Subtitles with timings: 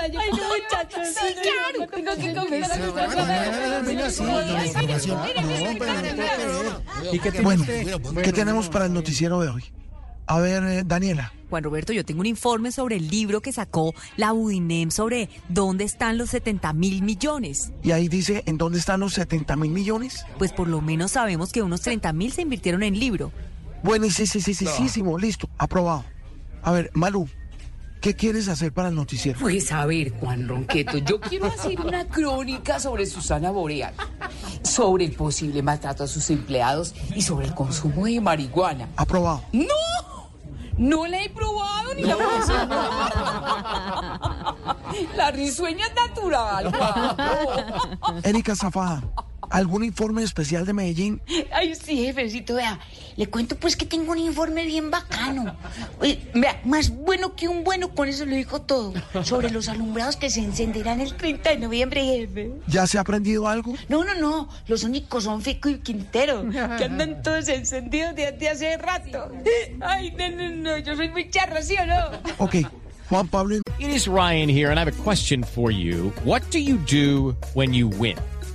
[0.00, 1.08] Ay, no, muchachos.
[1.08, 1.90] Sí, claro.
[1.90, 2.80] Tengo que confesar
[7.12, 7.64] ¿Y qué bueno,
[8.22, 9.64] ¿qué tenemos para el noticiero de hoy?
[10.26, 11.32] A ver, eh, Daniela.
[11.50, 15.84] Juan Roberto, yo tengo un informe sobre el libro que sacó la UDINEM sobre dónde
[15.84, 17.72] están los 70 mil millones.
[17.82, 20.24] Y ahí dice, ¿en dónde están los 70 mil millones?
[20.38, 23.32] Pues por lo menos sabemos que unos 30 mil se invirtieron en el libro.
[23.82, 26.04] Bueno, sí, sí, sí, sí, sí, sí, listo, aprobado.
[26.62, 27.28] A ver, Malu,
[28.04, 29.40] ¿qué quieres hacer para el noticiero?
[29.40, 33.94] Pues a ver, Juan Ronqueto, yo quiero hacer una crónica sobre Susana Boreal,
[34.62, 38.90] sobre el posible maltrato a sus empleados y sobre el consumo de marihuana.
[38.96, 39.42] Aprobado.
[39.52, 39.64] ¡No!
[40.76, 42.66] No la he probado ni la voy a
[45.16, 46.74] La risueña es natural.
[48.22, 49.02] Erika Zafada,
[49.54, 51.22] ¿algún informe especial de Medellín?
[51.52, 52.80] Ay, sí, jefecito, vea.
[53.16, 55.56] Le cuento pues que tengo un informe bien bacano.
[56.00, 58.92] Oye, vea, más bueno que un bueno, con eso lo dijo todo.
[59.22, 62.50] Sobre los alumbrados que se encenderán el 30 de noviembre, jefe.
[62.66, 63.74] ¿Ya se ha aprendido algo?
[63.88, 64.48] No, no, no.
[64.66, 69.30] Los únicos son Fico y Quintero, que andan todos encendidos desde hace rato.
[69.80, 70.78] Ay, no, no, no.
[70.78, 71.94] Yo soy muy charro, ¿sí o no?
[72.38, 72.56] Ok,
[73.08, 73.60] Juan Pablo.
[73.78, 76.12] It is Ryan here, and I have a question for you.
[76.24, 78.16] What do you do when you win?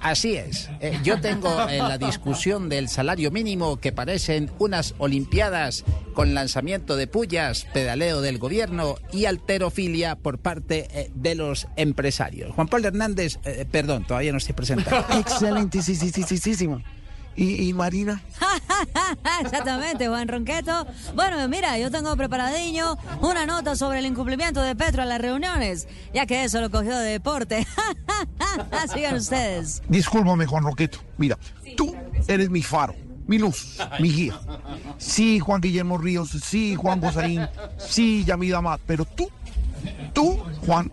[0.00, 0.70] Así es.
[0.80, 5.84] Eh, yo tengo en la discusión del salario mínimo que parecen unas olimpiadas
[6.14, 12.52] con lanzamiento de pullas, pedaleo del gobierno y alterofilia por parte eh, de los empresarios.
[12.54, 15.04] Juan Pablo Hernández, eh, perdón, todavía no estoy presentado.
[15.18, 15.80] Excelente,
[17.40, 17.64] sí, sí, sí, sí, sí, sí.
[17.64, 18.22] ¿Y, y Marina?
[19.40, 20.86] Exactamente, Juan Ronqueto.
[21.14, 25.88] Bueno, mira, yo tengo preparadiño una nota sobre el incumplimiento de Petro a las reuniones,
[26.12, 27.66] ya que eso lo cogió de deporte.
[28.92, 29.82] Sigan ustedes.
[29.88, 30.98] Discúlpame, Juan Roqueto.
[31.16, 31.38] Mira,
[31.76, 31.94] tú
[32.28, 32.94] eres mi faro,
[33.26, 34.38] mi luz, mi guía.
[34.98, 37.46] Sí, Juan Guillermo Ríos, sí, Juan Gozaín,
[37.78, 39.30] sí, Yamida Mat, pero tú,
[40.12, 40.90] tú, Juan,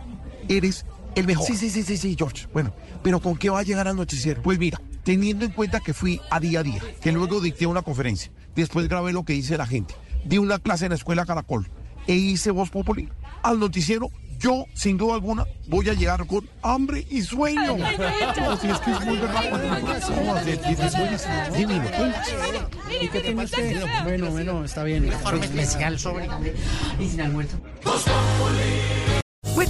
[0.47, 0.85] eres
[1.15, 1.45] el mejor.
[1.45, 2.47] Sí, sí, sí, sí, sí, George.
[2.53, 4.41] Bueno, pero ¿con qué va a llegar al noticiero?
[4.41, 7.81] Pues mira, teniendo en cuenta que fui a día a día, que luego dicté una
[7.81, 9.95] conferencia, después grabé lo que dice la gente,
[10.25, 11.65] di una clase en la escuela Caracol
[12.07, 13.07] e hice Voz Populi,
[13.41, 17.77] al noticiero yo, sin duda alguna, voy a llegar con hambre y sueño.
[17.77, 19.49] No, si es que es muy verdad.
[19.49, 22.27] No, de- de- después, dime, ¿lo cuentas?
[23.01, 23.83] ¿Y qué usted?
[24.03, 25.09] Bueno, bueno, está bien.
[25.41, 26.27] especial sobre...
[26.99, 27.57] Y sin almuerzo.